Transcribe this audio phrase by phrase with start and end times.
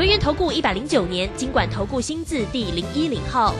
[0.00, 3.54] 轮源投顾一百零九年经管投顾新字第零一零号。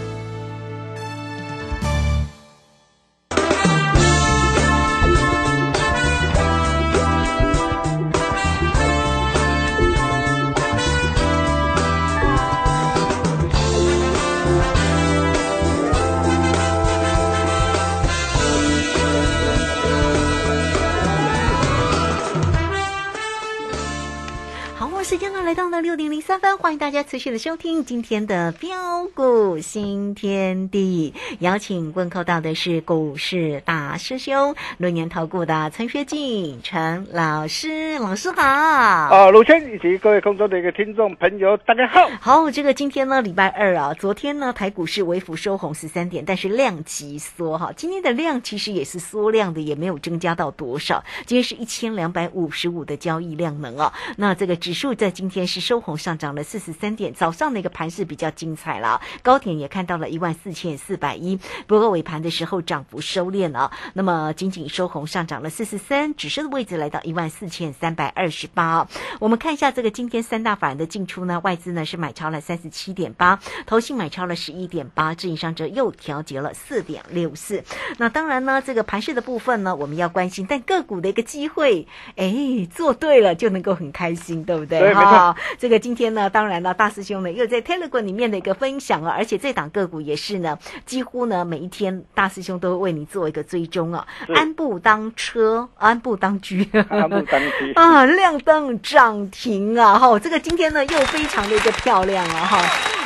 [25.21, 31.13] 间呢来到了六点零三分，欢迎大家持续的收听今天的标股新天地。
[31.41, 38.43] 邀请问候到的是股市大师兄轮年投顾的陈学进陈老师，老师好。
[38.43, 42.09] 啊，卢轩以及各位空中的一个听众朋友，大家好。
[42.19, 47.71] 好，这个今天呢礼拜二啊，昨天呢台股市微幅收红十三点，但是量级缩哈。
[47.77, 51.05] 今天的量其实也是缩量的，也没有增加到多少。
[51.27, 53.93] 今天是一千两百五十五的交易量能啊。
[54.17, 54.95] 那这个指数。
[55.01, 68.87] 在今天是收红上涨了四十三点，早上的一个盘势比较精彩了，高点也看到了一万四千四百一，不过尾盘的时候涨幅收敛了，那么仅仅收红上涨了四十三，指数的位置来到一万四千三百二十八。
[69.19, 77.65] 我们看一下这个今天三大法人的进出呢，外资呢是买超了三十七点八，投信买超了十一点八，自营商则又调节了四点六四。
[77.99, 82.33] 那当然呢，这个盘势的部分呢，我们要关心，但个股的一个机会，哎，
[82.75, 84.81] 做对了就能够很开心，对不对？
[85.05, 96.57] 好，这个今天呢，当然了，大师兄呢又在 Telegram 里面的一个分享啊，而且这档个股也是呢，几乎呢每一天大师兄都会为你做一个追踪啊，安步当车，安步当车，
[96.89, 97.73] 安步当车。
[97.81, 102.63] 啊，亮灯涨停啊，哈，这个今天呢又非常的一个漂亮啊，哈，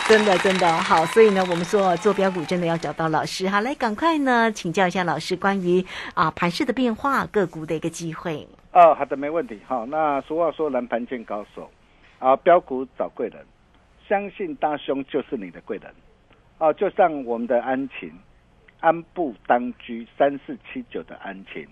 [0.08, 8.46] 真的真的好，所以呢，我们说做标股真的要找到老师，好，来赶快呢请教一下老师关于啊盘势的变化，个股的一个机会。
[8.72, 9.60] 哦，好的，没问题。
[9.68, 11.70] 好，那俗话说，蓝盘见高手，
[12.24, 13.44] 啊，标股找贵人，
[14.08, 15.94] 相信大兄就是你的贵人。
[16.56, 18.10] 哦，就像我们的安琴，
[18.80, 21.68] 安步当居三四七九的安晴，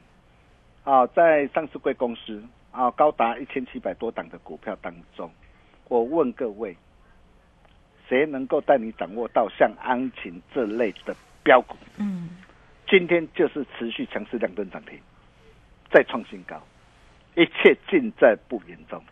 [0.85, 5.31] 啊，在上市贵公司啊，高达一千七百多档的股票当中，
[5.89, 6.77] 我问各位，
[8.07, 11.79] 谁能够带你掌握到像安琴这类的标股？
[11.97, 12.29] 嗯，
[12.87, 15.01] 今天就是持续强势两吨涨停，
[15.91, 16.61] 再创新高。
[17.37, 19.03] 一切尽在不言中，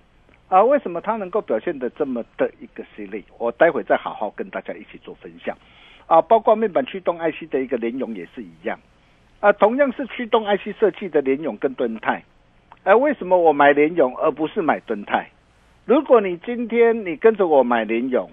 [0.51, 3.25] 啊，为什么它能够表现的这么的一个犀利？
[3.39, 5.57] 我待会再好好跟大家一起做分享，
[6.09, 8.77] 啊，包括面板驱动 IC 的一个联咏也是一样，
[9.39, 12.25] 啊，同样是驱动 IC 设计的联咏跟敦泰，
[12.83, 15.31] 哎，为什么我买联咏而不是买敦泰？
[15.85, 18.29] 如果你今天你跟着我买联咏，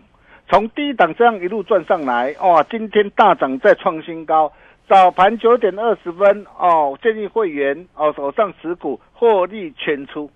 [0.49, 4.51] 从低档这样一路赚上来，哇，今天大涨再创新高。
[4.87, 10.31] 早盘九点二十分哦，建议会员哦手上持股获利全出。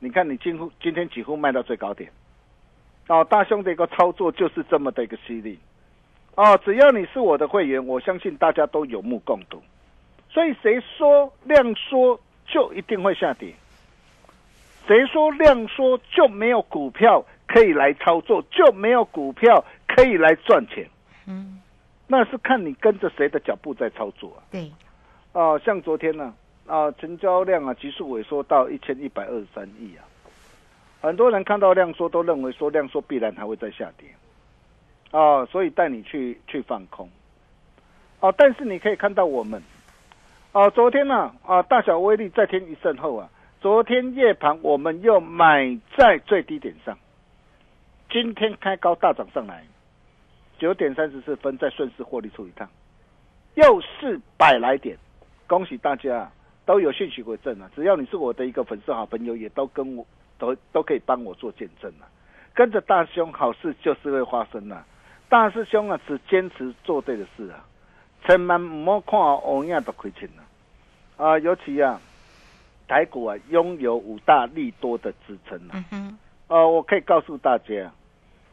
[0.00, 2.10] 你看，你几乎今天几乎卖到最高点
[3.06, 3.24] 哦。
[3.24, 5.58] 大兄的一个操作就是这么的一个犀利
[6.34, 6.58] 哦。
[6.64, 9.62] 只要你是我的会员，我相信大家都有目共睹。
[10.30, 13.54] 所以谁说量缩就一定会下跌？
[14.86, 20.88] 谁说量缩就没有股票可以来操作，就没有股票可以来赚钱？
[21.26, 21.60] 嗯。
[22.06, 24.42] 那是看你跟着谁的脚步在操作啊？
[24.50, 24.72] 对，
[25.32, 26.34] 啊，像昨天呢，啊，
[26.70, 30.06] 啊成交量啊急速萎缩到一千一百二十三亿啊，
[31.00, 34.08] 很多人看到量缩都认为说量缩必然还会再下跌，
[35.10, 37.10] 啊，所以带你去去放空，
[38.20, 39.60] 啊，但是你可以看到我们，
[40.52, 43.28] 啊，昨天呢，啊，大小威力再添一胜后啊，
[43.60, 46.96] 昨天夜盘我们又买在最低点上，
[48.08, 49.64] 今天开高大涨上来。
[50.58, 52.68] 九点三十四分，再顺势获利出一趟，
[53.54, 54.94] 又是百来点，
[55.46, 56.30] 恭喜大家
[56.64, 57.70] 都有信息为证啊！
[57.74, 60.06] 只要你是我的一个粉丝好朋友，也都跟我
[60.38, 62.06] 都都可以帮我做见证啊！
[62.54, 64.84] 跟着大兄，好事就是会发生啊！
[65.28, 67.64] 大师兄啊，只坚持做对的事啊，
[68.26, 71.38] 千万唔好看欧亚都亏钱了啊！
[71.38, 72.00] 尤其啊，
[72.86, 75.84] 台股啊，拥有五大利多的支撑啊！
[76.48, 77.90] 呃，我可以告诉大家。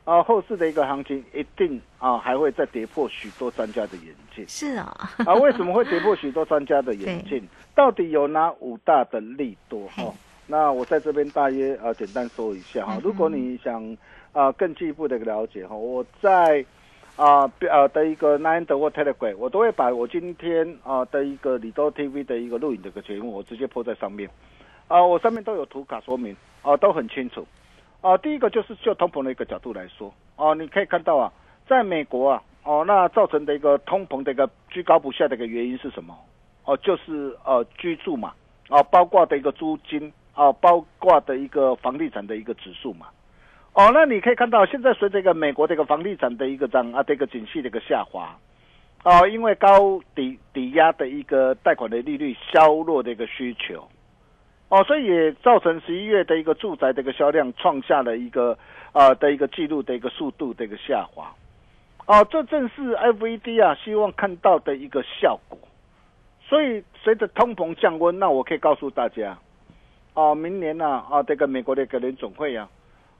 [0.08, 4.48] 啊，后市的一个行情一定啊还会再跌破许多专家的眼镜。
[4.48, 7.46] 是啊，啊为什么会跌破许多专家的眼镜？
[7.76, 10.14] 到底有哪五大的利多哈？
[10.48, 12.98] 那我在这边大约啊简单说一下哈。
[13.04, 13.98] 如果你想
[14.32, 16.66] 啊更进一步的了解哈，我在
[17.18, 24.30] 啊呃的一个 Nine 的或 Telegram，我都会把我今天啊的一个李多 TV 的一个录影的一个节目，我直接播在上面。
[24.88, 27.46] 啊，我上面都有图卡说明，啊，都很清楚。
[28.02, 31.32] 啊，第一个就是就通膨的一个角度来说，哦，你可以看到啊，
[31.68, 36.18] 在美国啊，哦，那造成的一个通膨的一个居高不下的一个原因是什么？
[36.66, 38.34] 哦，就是呃居住嘛，
[38.70, 43.08] 啊，包括的一个租金，啊，包括的一个房地产的一个指数嘛。
[43.74, 48.38] 哦，那你可以看到，现在随着一个美国这个房地产的一个涨啊，这个景气的一个下滑，
[49.04, 53.88] 哦，因为高抵抵押的一个贷款的利率削弱的一个需求，
[54.70, 58.58] 哦，所以也造成十一月的一个住宅的一个销量创下了一个
[58.92, 61.34] 啊的一个记录的一个速度的一个下滑，
[62.06, 65.58] 哦，这正是 FED 啊希望看到的一个效果。
[66.42, 69.38] 所以随着通膨降温，那我可以告诉大家，
[70.14, 72.70] 哦，明年呢啊这个美国的一个联总会啊。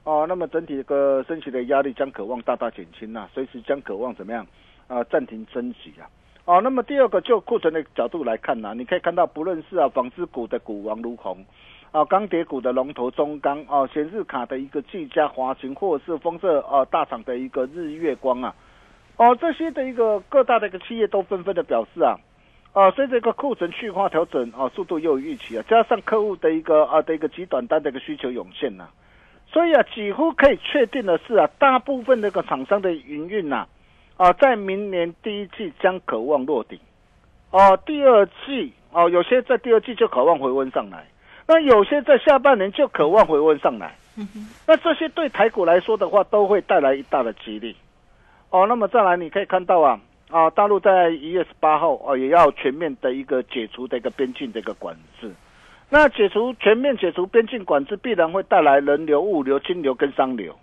[0.04, 4.46] 哦，那么整体个升息的压力将渴望大大减轻呐，随时将渴望怎么样
[4.86, 5.04] 啊？
[5.04, 6.08] 暂停升息啊！
[6.48, 11.44] 哦，那么第二个就库存的角度来看呢，你可以看到，不论是啊纺织股的股王如虹，
[11.92, 18.54] 啊钢铁股的龙头中钢，哦显示卡的一个技嘉、华擎，或者是丰色啊大厂的一个日月光啊，
[19.18, 22.16] 哦这些的一个各大的一个企业都纷纷的表示啊，
[22.72, 28.88] 啊随着一个库存去化调整啊速度又有预期啊，加上客户的一个啊的一个极短单的一个需求涌现呐。
[29.52, 33.68] 所以啊，几乎可以确定的是啊，大部分那个厂商的营运呐，啊，
[34.40, 36.78] 在明年第一季将渴望落顶，
[37.50, 41.06] 哦，第二季哦，有些在第二季就渴望回温上来，
[41.46, 43.94] 那有些在下半年就渴望回温上来，
[44.66, 47.76] 那这些对台股来说的话，都会带来一大的激励，
[48.50, 50.00] 哦，那么再来你可以看到啊，
[50.30, 55.32] 啊，大陆在一月十八号哦，也要全面的一个解除的一个边境的一个管制。
[55.90, 60.54] 那解除全面解除边境管制，必然会带来人流、物流、金流跟商流，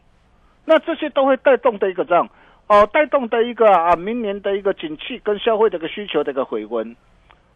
[0.66, 2.30] 那这些都会带动的一个这样
[2.68, 6.96] 哦，带动的一个啊，明年的一个景气跟消费的一个需求的一个回温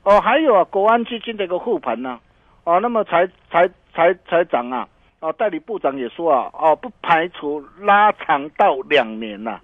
[0.03, 2.19] 哦，还有啊，国安基金的一个护盘呢
[2.63, 4.88] 哦，那么才才才才涨啊。
[5.21, 9.59] 哦，代理部长也说啊，哦，不排除拉长到两年呐。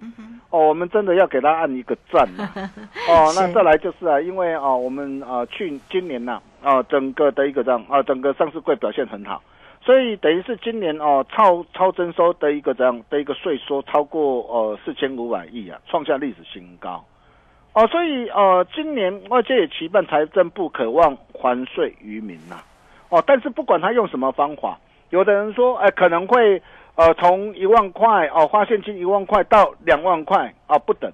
[0.50, 2.46] 哦，我们真的要给他按一个赞呐。
[3.08, 9.42] 哦，那再来就是啊，因为啊，我们啊去今年呐，啊整个的一个这样啊，整个上市柜表现很好，
[9.86, 17.04] 所以等于是今年哦超超征收的一个这样的一个税收超过呃四千五百亿啊，创下历史新高。
[17.72, 22.56] 哦，所以呃今年外界也期盼财政部渴望还税于民呐。
[23.10, 24.76] 哦，但是不管他用什么方法。
[25.10, 26.60] 有的人说，哎，可能会，
[26.96, 31.08] 呃，从一万块哦，花现金一万块到两万块啊，不等。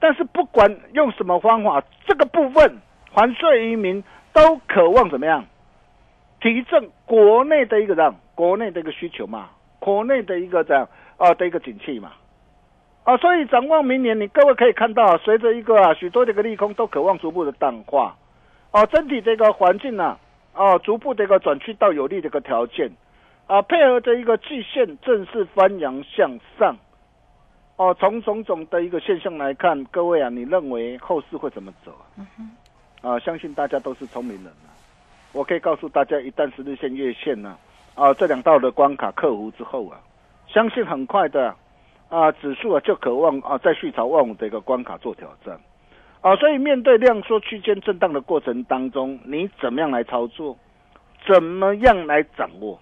[0.00, 2.78] 但是不管用什么方法，这个部分
[3.12, 4.02] 还税于民，
[4.32, 5.44] 都渴望怎么样？
[6.40, 12.12] 提振国内的一个这样，国内的一个需求嘛，国内的一个这样啊的一个景气嘛，
[13.04, 18.16] 啊，所以展望明年，你各位可以看到，随着一个啊许多的一个利空都渴望逐步的淡化，
[18.72, 20.18] 哦，整体这个环境呢，
[20.54, 22.90] 哦，逐步的一个转趋到有利的一个条件。
[23.46, 26.76] 啊，配合着一个季线正式翻扬向上，
[27.74, 32.22] 哦，从种种的一个现象来看，各位啊，你认为后市会怎么走啊？
[33.02, 34.69] 啊，相信大家都是聪明人啊。
[35.32, 37.56] 我可以告诉大家，一旦十日线、月线呢，
[37.94, 40.00] 啊，这两道的关卡克服之后啊，
[40.48, 41.54] 相信很快的
[42.08, 45.58] 啊，指数啊就渴望啊在续朝万五的一个关卡做挑战，
[46.20, 50.56] 啊，所以面对量缩区间震荡的过程当中，你怎么样来操作？
[51.28, 52.78] 怎么样来掌握？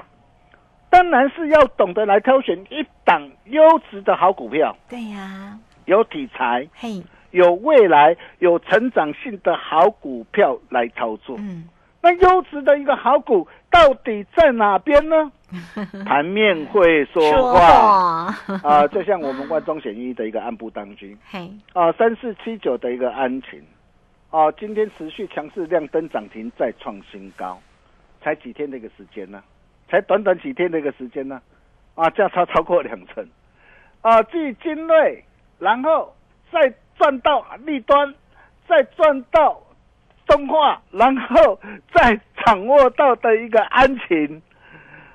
[0.91, 4.75] 当然是要懂得来挑选一档优质的好股票。
[4.89, 7.03] 对呀，有题材，嘿，
[7.33, 11.37] 有未来、有成长性的好股票来操作。
[11.41, 11.69] 嗯，
[12.01, 15.33] 那优质的一个好股到底在哪边呢？
[16.05, 18.35] 盘面会说话。
[18.63, 23.61] 啊，就像我们万中选一的一个安部当军，嘿，啊，三四七九的一个安晴，
[24.31, 27.59] 啊，今天持续强势亮灯涨停再创新高，
[28.23, 29.43] 才几天的一个时间呢？
[29.91, 31.41] 才短短几天的一个时间呢，
[31.95, 33.27] 啊，价差超过两成，
[34.03, 35.25] 啊，继精锐，
[35.59, 36.15] 然后
[36.53, 38.15] 再赚到立端，
[38.69, 39.59] 再赚到
[40.29, 41.59] 动画，然后
[41.93, 44.41] 再掌握到的一个安晴，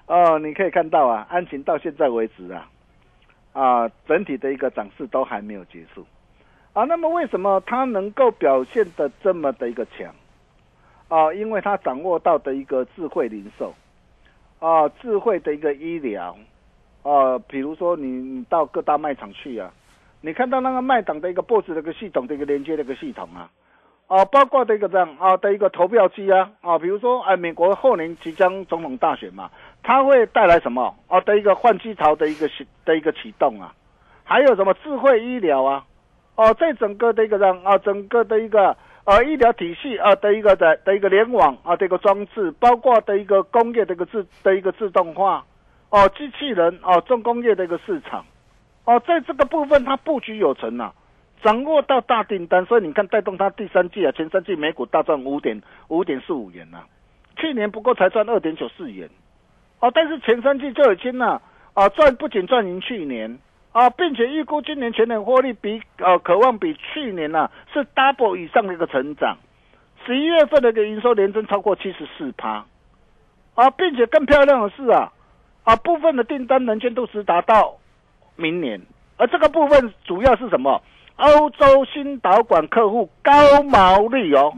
[0.07, 2.67] 哦，你可以看到啊，安晴到现在为止啊，
[3.53, 6.05] 啊，整体的一个涨势都还没有结束，
[6.73, 10.13] 啊，那么为什么它能够表现的这么的一个强？
[11.07, 13.73] 啊，因为它掌握到的一个智慧零售。
[14.59, 16.37] 啊，智慧的一个医疗，
[17.01, 19.69] 啊，比如说你你到各大卖场去啊，
[20.21, 23.51] 你看到那个卖档的一个 BOSS 的一个系统的一个连接的一个系统啊，
[24.13, 29.49] 啊，包括的一个这样啊的一个投票机啊，啊，比如说哎，美国后年即将总统大选嘛，
[29.81, 30.95] 它会带来什么？
[31.07, 32.47] 啊的一个换机潮的一个
[32.85, 33.73] 的一个启动啊，
[34.23, 35.83] 还有什么智慧医疗啊，
[36.35, 45.43] 哦，在整个的一个这样啊，整个的一个呃医疗体系啊的一个的的一个联网啊的一个装置，包括的一个工业的一个自的一个自动化，
[45.89, 48.23] 哦，机器人哦，重工业的一个市场，
[48.85, 50.93] 哦，在这个部分它布局有成啊，
[51.43, 56.83] 掌握到大订单，所以你看带动它第三季啊，前三季每股大赚五点五点四五元呐，
[57.35, 59.09] 去年不过才赚二点九四元，
[59.79, 61.41] 哦，但是前三季就已经呢。
[61.75, 63.39] 啊，赚不仅赚赢去年
[63.71, 69.35] 啊，并且预估今年全年获利比呃，渴望比去年呢是 double 以上的一个成长。
[70.05, 72.63] 十一月份的一个营收连增超过七十四趴，
[73.55, 75.11] 啊，并且更漂亮的是啊，
[75.63, 77.75] 啊部分的订单能见度是达到
[78.35, 78.79] 明年，
[79.17, 80.79] 而这个部分主要是什么？
[81.17, 84.53] 欧洲新导管客户高毛利哦，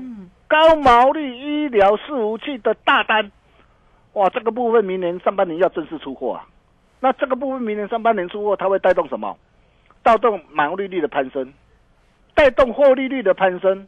[0.47, 3.31] 高毛利医疗伺服器的大单，
[4.13, 6.47] 哇，这个部分明年上半年要正式出货啊。
[7.00, 9.38] 那这个部分明年上半年出货，它会带动什么？
[10.01, 11.53] 带动毛利率的攀升，
[12.33, 13.88] 带动获利率的攀升，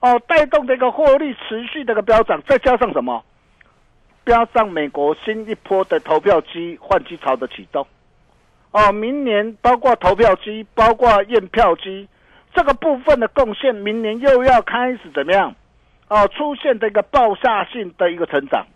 [0.00, 3.24] 哦，带动这个获利持续这个飙涨，再加上什么？
[4.24, 7.86] 飙上美国新一波的投票机换机潮的启动，
[8.70, 12.06] 哦，明年包括投票机，包括验票机
[12.54, 15.54] 这个部分的贡献，明年又要开始怎么样？
[16.08, 18.66] 哦，出现这个爆炸性的一个成长。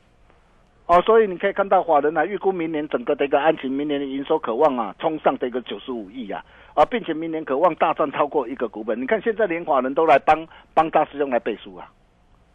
[0.86, 6.44] 哦，所以你可以看到华人啊，预估明年整个的一个安情，明年的营收渴望啊，冲上的一个九十五亿啊，
[6.74, 9.00] 啊，并且明年渴望大赚超过一个股本。
[9.00, 11.88] 你看现在连华人都来帮帮大师兄来背书啊，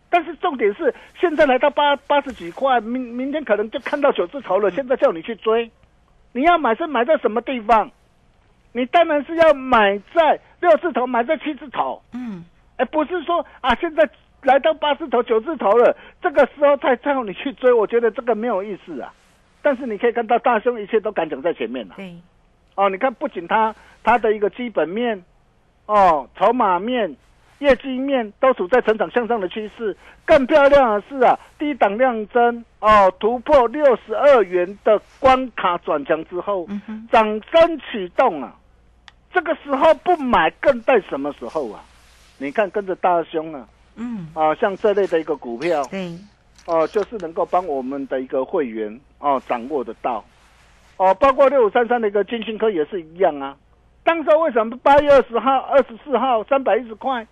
[0.10, 4.70] 但是重点是现在来到八八十几块，明明天可能就看到九字头了。
[4.72, 5.72] 现在叫你去追，
[6.38, 7.89] 你要买是买在什么地方？
[8.72, 12.00] 你当然是要买在六字头，买在七字头。
[12.13, 14.08] 嗯，哎，不是说啊，现在。
[14.44, 19.12] 来到八字头、九字头了，这个时候再叫你去追，我觉得这个没有意思啊。
[19.63, 21.96] 但是你可以看到大兄一切都敢讲在前面了。
[21.98, 22.15] 对，
[22.75, 25.22] 哦，你看不仅他他的一个基本面，
[25.88, 27.13] 哦，筹码面、
[27.59, 29.95] 业绩面都处在成长向上的趋势。
[30.25, 36.67] 更漂亮的是啊，低档量增哦，突破六十二元的关卡转强之后，
[37.11, 38.55] 涨升启动啊。
[39.33, 41.81] 这个时候不买，更待什么时候啊？
[42.37, 43.67] 你看跟着大兄啊。
[43.99, 46.15] 嗯啊，像这类的一个股票，对，
[46.67, 50.23] 哦，就是能够帮我们的一个会员哦掌握得到，
[50.97, 53.57] 哦，包括六五三三的一个金星科也是一样啊。
[54.03, 57.25] 当时为什么八月二十号、二十四号三百一十块，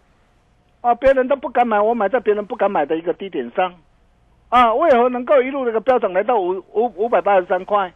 [0.86, 3.74] 啊，别人都不敢买，我买在别人不敢买的一个低点上，
[4.50, 7.92] 啊，为何能够一路这个飙涨来到五五五百八十三块，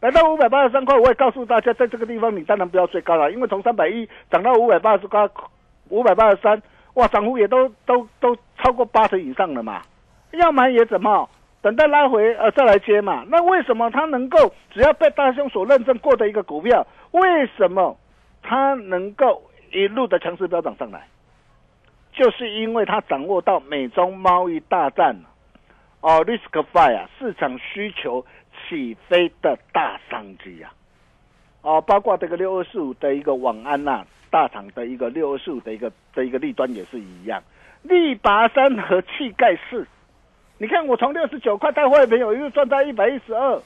[0.00, 5.26] 来到五百八十三块，我也告诉大家，在这个地方你当然不要追高了，因为从三百一涨到五百八十块，
[5.88, 6.62] 五百八十三。
[6.92, 9.80] 哇，涨幅也都都都超过八成以上了嘛，
[10.32, 11.26] 要买也怎么
[11.62, 13.24] 等待拉回呃再来接嘛？
[13.28, 17.96] 那为什么它能够只要被大兄所认证过的一个股票，为什么
[18.42, 21.08] 它能够一路的强势飙涨上来？
[22.14, 25.14] 就是因为他掌握到美中贸易大战
[26.00, 28.24] 哦，risk fire 啊，市场需求
[28.68, 30.70] 起飞的大商机呀，
[31.62, 34.04] 哦，包括这个六二四五的一个网安呐。
[34.30, 37.40] 大厂的一个六二四五的一个的一个利端也是一样，
[37.82, 39.86] 力拔山和气盖世。
[40.58, 43.62] 你看我从六十九块带货的朋友，又赚到一百一十二，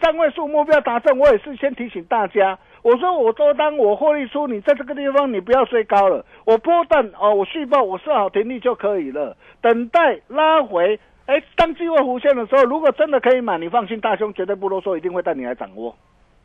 [0.00, 1.18] 三位数目标达成。
[1.18, 10.98] 我也是先提醒大家，我说我多单我获利出，你在这个地方你不要追高了，我波段哦，我续报我设好停利就可以了，等待拉回。
[11.26, 15.94] 哎，当机会浮现的时候，如果真的可以买，你放心，大兄绝对不啰嗦，一定会带你来掌握。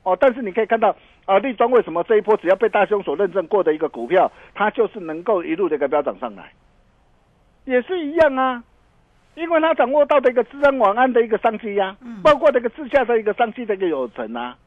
[0.04, 6.52] 哦，但是你可以看到啊，立庄为什么这一波只要被大兄所认证过的一个股票，它就是能够一路的一个飙涨上来，
[7.64, 8.62] 也是一样啊，
[9.36, 14.58] 因为它掌握到的一个治安晚安的一个商机呀，包括这个自驾的一个商机的一个有成啊，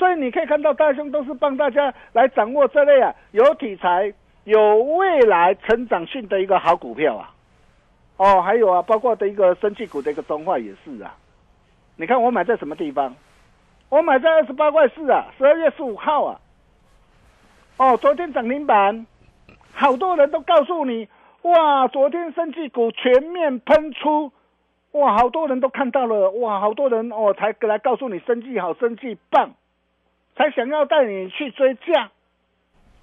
[0.00, 4.10] 所以你可以看到大兄都是帮大家来掌握这类啊有题材、
[4.44, 7.34] 有未来成长性的一个好股票啊，
[8.16, 11.14] 哦，还有啊，包括的一个生气股的一个中化也是啊，
[11.96, 13.14] 你看我买在什么地方？
[13.90, 16.40] 我买在二十八块四啊，十二月十五号啊。
[17.76, 19.06] 哦，昨天涨停板，
[19.74, 21.08] 好多人都告诉你，
[21.42, 24.32] 哇，昨天升气股全面喷出，
[24.92, 29.50] 哇，好多人都看到了，哇，好多人哦才来告诉你升气好，升气棒，
[30.40, 32.10] 才想要带你去追价，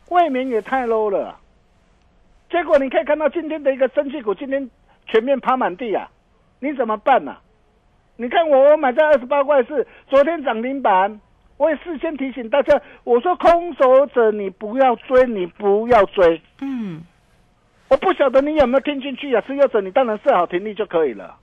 [0.09, 1.39] 未免也太 low 了。
[2.49, 4.67] 结果你可以看到今天的一个升绩股，今天
[5.05, 6.09] 全面趴满地啊，
[6.59, 7.37] 你怎么办呢？
[8.15, 11.21] 你看我，我买在二十八块四，昨天涨停板，
[11.57, 16.41] 我也事先提醒大家，我说空手者你不要追，你不要追。
[16.61, 17.03] 嗯，
[17.89, 19.43] 我不晓得你有没有听进去啊？
[19.45, 21.37] 持有者你当然设好停利就可以了。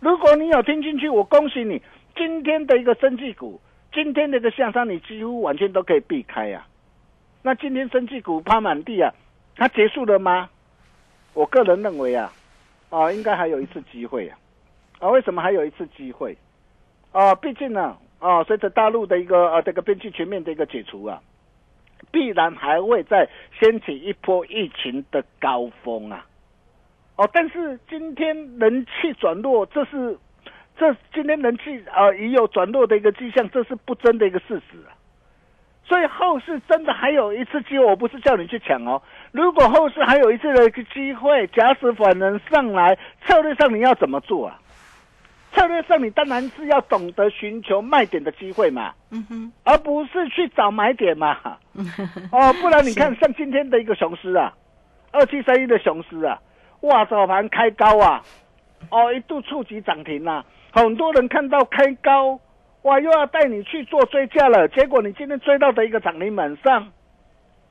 [0.00, 1.80] 如果你有听进去，我恭喜你，
[2.14, 3.58] 今天的一个升绩股，
[3.92, 6.66] 今天的一个下山，你几乎完全都可以避开呀。
[7.42, 9.12] 那今天生技股趴满地啊，
[9.56, 10.48] 它结束了吗？
[11.34, 12.32] 我个人认为啊，
[12.90, 14.38] 啊，应该还有一次机会啊，
[15.00, 16.36] 啊，为什么还有一次机会？
[17.12, 21.20] 啊，毕竟呢，啊，随着大陆的一个呃这个边境全面的一个解除啊，
[22.10, 23.28] 必然还会再
[23.60, 26.24] 掀起一波疫情的高峰啊。
[27.16, 30.16] 哦，但是今天人气转弱，这是
[30.78, 34.90] 这今天人气啊已有转弱的一个迹象，这是不争的一个事实啊。
[35.84, 39.02] 所以后市真的还有一次机会，我不是叫你去抢哦。
[39.32, 44.58] 如果后市还有一次的一个机会，假使反能上来，策略上你要怎么做啊？
[45.52, 51.36] 策略上你当然是要懂得寻求卖点的机会嘛，嗯哼，而不是去找买点嘛。
[52.32, 54.54] 哦，不然你看像今天的一个雄狮啊，
[55.10, 56.40] 二七三一的雄狮啊。
[56.80, 58.22] 哇，早盘开高啊，
[58.92, 62.38] 哦，一度触及涨停啊，很多人看到开高，
[62.82, 64.68] 哇，又要带你去做追加了。
[64.68, 66.92] 结果你今天追到的一个涨停板上，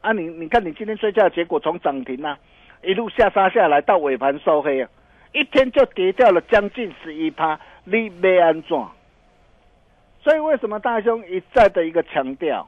[0.01, 2.39] 啊，你你看你今天追加的结果，从涨停啊
[2.83, 4.89] 一路下杀下来到尾盘收黑啊，
[5.31, 8.91] 一天就跌掉了将近十一趴，你没安装。
[10.23, 12.67] 所以为什么大兄一再的一个强调，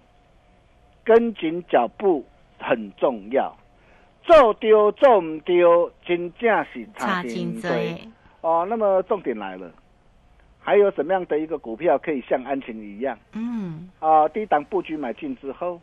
[1.03, 2.24] 跟紧脚步
[2.60, 3.55] 很重要。
[4.22, 7.69] 做丢做唔丢，真正是差劲多
[8.43, 8.67] 哦。
[8.69, 9.71] 那么重点来了，
[10.59, 13.17] 还有什么样的一个股票可以像安晴一样？
[13.33, 15.81] 嗯，啊，低档布局买进之后，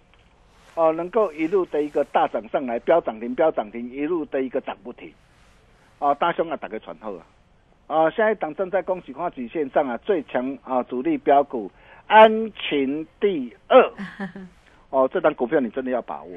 [0.75, 5.13] 哦，能够一路的一个大涨上来，飙涨停，飙涨停，一路的一个涨不停。
[5.99, 7.27] 哦，大兄啊，打个传后啊，
[7.89, 11.71] 啊，下一档正在恭喜花曲线上啊，最强啊主力标股
[12.07, 13.93] 安晴第二。
[14.89, 16.37] 哦，这档股票你真的要把握，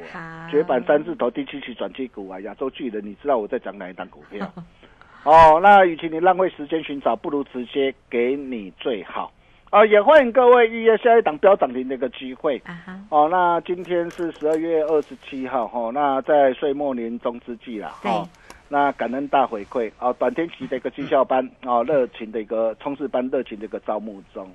[0.52, 4.48] 绝版三字头第七期转机股啊，亚洲巨人，你知道我在讲哪一档股票？
[5.24, 9.32] 哦，那与其你浪费时间寻找，不如直接给你最好。
[9.70, 12.62] 啊，也欢迎各位预约下一档标涨停的一个机会。
[12.66, 18.28] 啊哦，那今天是十二月二十七号，哈，那在岁末年终之际啦，哈，
[18.70, 24.48] 那感恩大回馈，哦，短天期的一个绩效班，哦，热情的一个冲刺班，热情的一个招募中，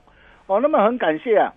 [0.47, 1.53] 哦，那么很感谢啊。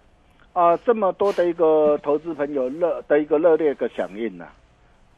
[0.53, 4.47] 啊，这么多的一个投资朋友热的一个热烈的响应呐，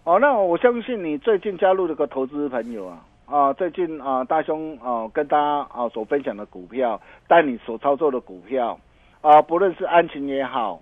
[0.03, 2.99] 哦，那我相信你最近加入这个投资朋友啊，
[3.33, 8.79] 啊，最近啊，大兄啊，跟大家啊所分享的股票，带你所操作的股票
[9.21, 10.79] 啊，不论是安晴也好，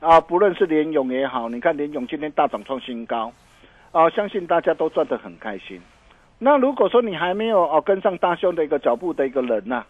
[0.00, 3.30] 啊，不论是联勇也好，你看联勇今天大涨创新高，
[3.92, 5.78] 啊，相信大家都赚得很开心。
[6.38, 9.84] 那如果说你还没有哦跟上大兄的一个脚步的一个人呐，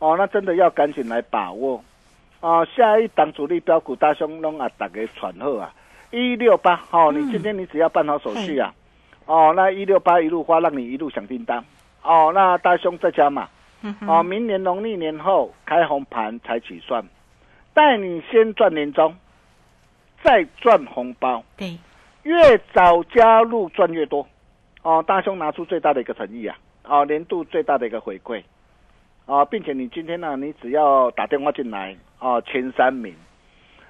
[0.00, 1.80] 哦，那真的要赶紧来把握。
[2.40, 5.72] 啊，下一档主力标股大兄弄啊，打给传后啊，
[6.10, 8.74] 一六八，好，你今天你只要办好手续啊，
[9.26, 11.64] 哦，那一六八一路花，让你一路响叮当，
[12.02, 13.48] 哦，那大兄在家嘛，
[14.06, 17.04] 哦，明年农历年后开红盘才起算，
[17.72, 19.14] 带你先赚年终，
[20.22, 21.78] 再赚红包，对，
[22.22, 24.26] 越早加入赚越多，
[24.82, 28.42] 哦，大兄拿出最大的一个诚意啊，哦，年度最大的一个回馈。
[29.26, 33.14] 啊，并且你今天呢，你只要打电话进来哦，前三名，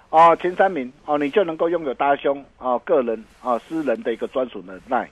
[0.08, 5.10] 哦，前三名哦，你就能够拥有大兄啊个人啊私人的一个专属能耐，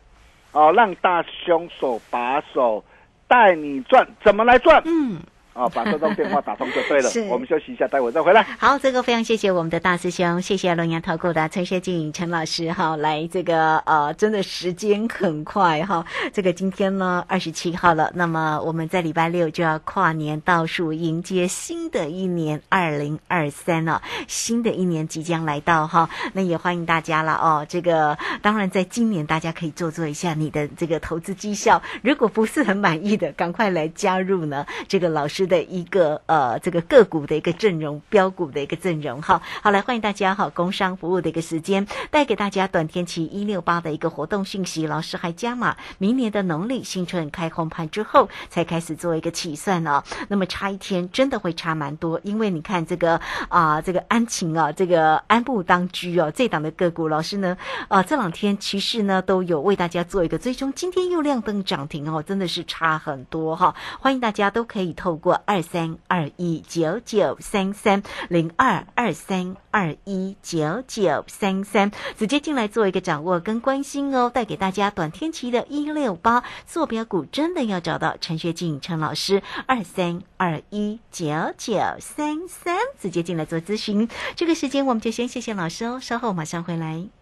[0.52, 2.84] 哦，让大凶手把手
[3.26, 4.82] 带你转，怎么来转？
[4.84, 5.18] 嗯。
[5.54, 7.10] 哦，把这通电话打通就对了。
[7.30, 8.42] 我们休息一下，待会再回来。
[8.58, 16.06] 好，这个非常谢谢我们的大师兄，谢谢龙岩投顾的陈学静陈老师哈，来这个呃，真的时间很快哈。
[16.32, 27.66] 这个今天呢二十七号了，那么我们在礼拜六就要跨年倒数迎接新的一年二零二三了，新的一年即将来到哈，那也欢迎大家了哦。
[27.68, 35.41] 这个当然在今年大家可以做做一下你的这个投资绩效，如果不是很满意的，赶快来加入呢这个老师。
[35.46, 57.56] 的一个呃，这个个股的一个阵容，标股的一个阵容，哈，好来欢迎大家哈，工商服务的一个时间，带给大家短天期一六八的一个活动信息，老师还加码，明年的农历新春开红盘之后才开始做一个起算哦，那么差一天真的会差蛮多，因为你看这个啊，这个安晴啊，这个安步当居哦，这档的个股，老师呢
[57.88, 65.31] 啊这两天其实呢都有为大家做一个追踪，今天又亮灯涨停哦，真的是差很多哈，欢迎大家都可以透过。
[65.46, 84.08] 二三二一九九三三零二二三二一九九三三，直接进来做一个掌握跟关心哦，带给大家短天期的一六八坐标股，真的要找到陈学静陈老师二三二一九九三三，直接进来做咨询。
[84.36, 87.21] 这个时间我们就先谢谢老师哦，稍后马上回来。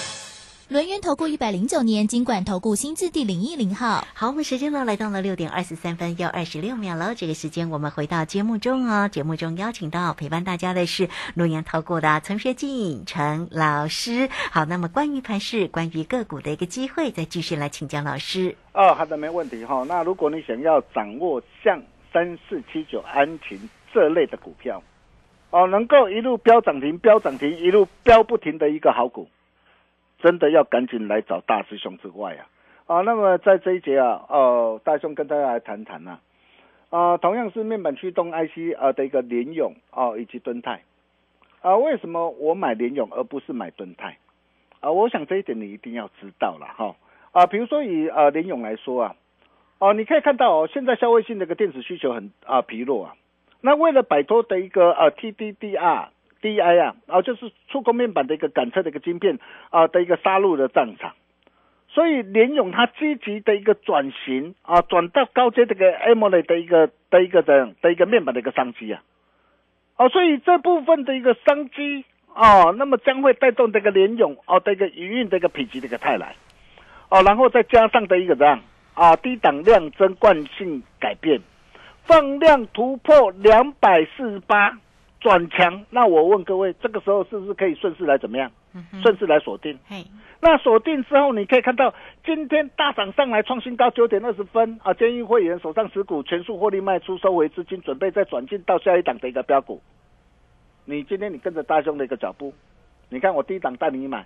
[0.71, 4.07] 轮源投顾一百零九年金管投顾新字第零一零号。
[4.13, 7.13] 好，我们时间呢来到了六点二十三分又二十六秒了。
[7.13, 9.09] 这个时间我们回到节目中哦。
[9.09, 14.29] 节目中邀请到陪伴大家的是轮源投顾的陈学进陈老师。
[14.49, 18.55] 好，那么关于盘市、关于个股的一个机会，再继续来请教老师。
[18.71, 19.83] 哦，好的，没问题哈。
[19.89, 23.59] 那如果你想要掌握像三四七九安晴
[23.93, 24.81] 这类的股票，
[25.49, 29.27] 哦，能够一路飙涨停、飙涨停，一路飙不停的一个好股。
[30.21, 32.47] 真的要赶紧来找大师兄之外啊，
[32.85, 36.19] 啊，那么在这一节啊，哦，大兄跟大家来谈谈呐，
[36.89, 40.83] 啊，同样是面板驱动 IC 啊的一个联勇哦，以及敦泰，
[41.61, 44.17] 啊，为什么我买联勇而不是买敦泰？
[44.79, 46.95] 啊，我想这一点你一定要知道了哈，
[47.31, 49.15] 啊，比如说以啊联勇来说啊，
[49.79, 53.15] 哦，你可以看到哦，现在消费性的一个电子需求很啊疲弱啊，
[53.61, 56.07] 那为了摆脱的一个啊 TDDR。
[56.41, 59.37] D I 啊，啊，就是触控面板的一个感测的一个晶片
[59.69, 61.13] 啊的一个杀入的战场，
[61.87, 69.03] 所以联勇它积极的一个转型啊，转到高阶这个 m o l 的一个的一个的的一个面板的一个商机啊，
[69.97, 76.35] 哦，所以这部分的一个商机哦，那么将会带动这个联勇哦的一个营运的一个否极的一个泰来，
[77.09, 78.59] 哦，然后再加上的一个这样
[78.95, 81.39] 啊低档量增惯性改变，
[82.05, 84.77] 放量突破两百四十八。
[85.21, 88.51] 转强，那我问各位，这个时候是不是可以顺势来怎么样？
[89.03, 89.77] 顺势来锁定。
[90.39, 91.93] 那锁定之后，你可以看到
[92.25, 94.91] 今天大涨上来创新高九点二十分啊！
[94.95, 99.79] 监狱会员手上持股全数获利卖出，收回资金，准备再转进到下一档的一个标股。
[100.85, 102.51] 你今天你跟着大兄的一个脚步，
[103.09, 104.25] 你看我低档带你买，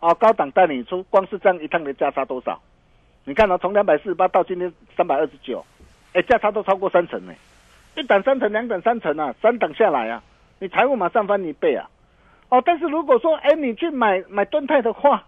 [0.00, 2.58] 啊高档带你出，光是这样一趟的价差多少？
[3.24, 5.62] 你看啊，从两百四十八到今天三百二十九，
[6.14, 7.34] 哎，价差都超过三成呢。
[7.94, 10.22] 一档三成，两档三成啊，三档下来啊，
[10.58, 11.90] 你财务马上翻一倍啊！
[12.48, 15.24] 哦，但是如果说，哎，你去买买盾泰的话，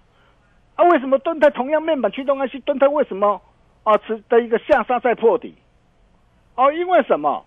[0.76, 3.40] 啊，为什么盾泰同样面板驱动 IC，盾泰为什么
[3.82, 5.54] 啊持的一个下杀再破底？
[6.54, 7.44] 哦，因为什么？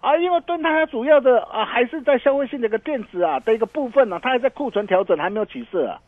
[0.00, 6.00] 啊，因为盾泰它主要的啊还是在消费性的一个电子啊的一个部分呢，它还在库存调整，还没有起色啊。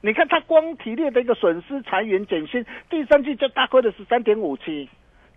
[0.00, 4.88] 你看它光提炼的一个损失、裁员、减薪，第三季就大亏的是三点五七。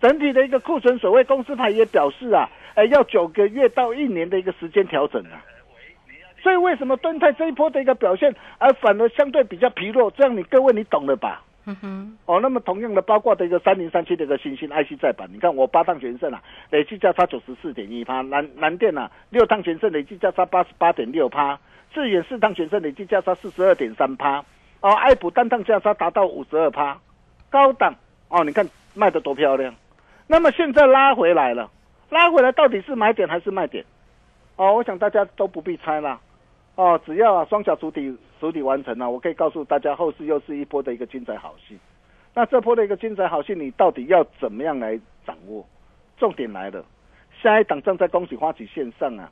[0.02, 5.46] 整体的一个库存所谓公司派也表示啊，哎，要九个月到一年的一个时间调整啊。
[6.42, 10.10] 所以为什么敦泰这一波的一个表现，而反而相对比较疲弱？
[10.10, 11.44] 这样你各位你懂了吧？
[11.68, 12.18] 嗯哼。
[12.26, 21.56] 哦，那么同样的，包括的一个三零三七的一个新兴 IC 再版，你看我八趟全胜啊，累计价差九十四点一趴；南南电啊，六趟全胜累计价差八十八点六趴；
[21.94, 24.42] 智远四趟全胜累计价差四十二点三趴；
[24.82, 26.98] 哦，爱普单趟价差达到五十二趴。
[27.52, 27.94] 高档
[28.30, 29.76] 哦，你看卖的多漂亮。
[30.32, 31.70] 那么现在拉回来了，
[32.10, 33.84] 拉回来到底是买点还是卖点？
[34.56, 36.22] 哦，我想大家都不必猜了。
[36.76, 41.78] 哦，只要啊双脚主体主体完成了，我可以告诉大家，后市又是一波的一个精彩好戏。
[42.34, 45.68] 那这波的一个精彩好戏，你到底要怎么样来掌握？
[46.18, 46.82] 重点来了，
[47.42, 49.30] 下一档正在恭喜花旗线上啊，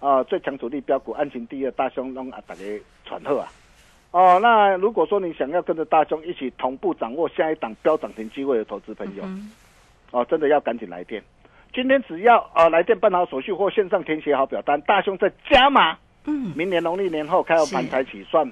[0.00, 2.62] 啊最强主力标股，安晴第二大兄弄啊大家
[3.06, 3.48] 传贺啊。
[4.10, 9.24] 哦，那如果说你想要跟着大兄一起同步掌握下一档标涨停机会的投资朋友。
[10.10, 11.22] 哦，真的要赶紧来电！
[11.74, 15.98] 今天只要啊来电办好手续或线上填写好表单，大兄再加码。
[16.24, 18.50] 嗯，明年农历年后开盘才起算。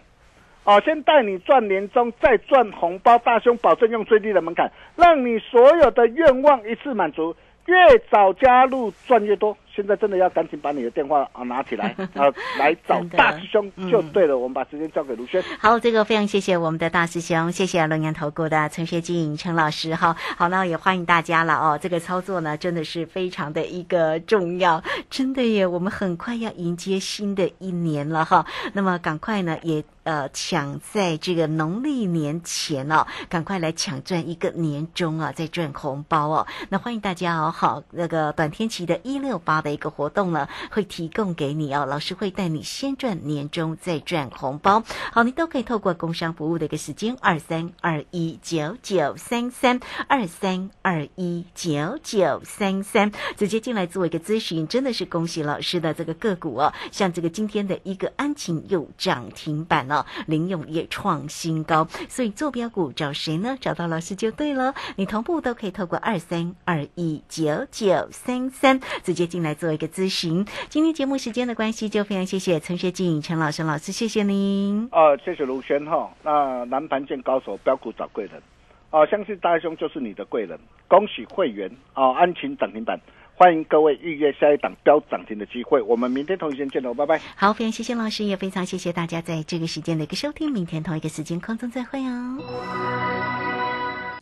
[0.64, 7.34] 哦，先带你赚年终，再赚红包，大兄保证用最低的门槛，让你所有的愿望一次满足。
[7.66, 14.38] 越早加入赚越多，现在真的要赶紧把你的电话啊拿起来 啊，来找大师兄就嗯对了。
[14.38, 15.42] 我们把时间交给卢轩。
[15.58, 20.16] 好，这个非常谢谢我们的大师兄，谢谢龙岩投顾的陈学进陈老师哈。
[20.36, 21.78] 好，那也欢迎大家了哦。
[21.80, 28.46] 这个操作呢，真的是非常的一个重要，真的耶，我们很快要迎接新的一年了哈。
[28.72, 36.46] 那么赶快呢，也呃抢在这个农历年前哦，赶快来抢赚一个年终啊，再赚红包哦。
[36.68, 44.84] 那欢迎大家哦，好，那个短天期的一六八的一个活动呢，会提供给你哦，老师会带你先赚年终，再赚红包。
[45.12, 63.56] 好，你都可以透过工商服务的一个时间二三二一九九三三二三二一九九三三，直接进来做一个咨询，真的是恭喜老师的这个个股哦，像这个今天的一个安晴又涨停板哦，林永也创新高，所以坐标股找谁呢？
[63.58, 70.44] 找到老师就对了，你同步都可以透过二三二一九九三三直接进来做一个咨询。
[70.68, 74.88] 今天节目时间的关系，就非常谢谢陈学静陈老师老师，谢谢您。
[74.92, 76.10] 哦，谢谢卢轩哈。
[76.22, 78.42] 那南盘见高手，标股找贵人。
[78.90, 80.58] 哦，相信大兄就是你的贵人。
[80.86, 83.00] 恭喜会员哦，安晴涨停板，
[83.34, 85.82] 欢迎各位预约下一档标涨停的机会。
[85.82, 87.20] 我们明天同一时间见喽，拜拜。
[87.34, 90.52] 好，非常谢谢老师，也非常谢谢大家在这个时间的一个收听。
[90.52, 93.23] 明天同一个时间空中再会哦。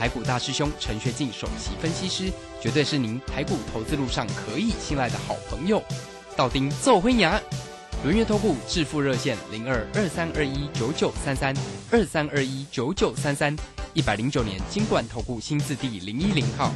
[0.00, 5.82] 台股大师兄陈学进首席分析师，绝对是您台股投资路上可以信赖的好朋友。
[6.34, 7.38] 道丁奏灰牙。
[8.02, 11.54] 轮月投顾致富热线零二二三二一九九三三
[11.90, 13.54] 二三二一九九三三，
[13.92, 16.72] 一百零九年经管投顾新字第零一零号。